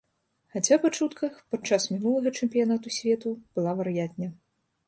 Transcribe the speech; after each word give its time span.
Хаця, 0.53 0.77
па 0.85 0.89
чутках, 0.97 1.35
падчас 1.55 1.87
мінулага 1.93 2.33
чэмпіянату 2.39 2.95
свету 2.99 3.35
была 3.59 3.77
вар'ятня. 3.83 4.27